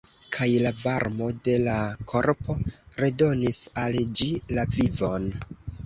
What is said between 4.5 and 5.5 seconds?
la vivon.